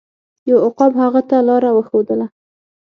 [0.49, 2.27] یو عقاب هغه ته لاره وښودله.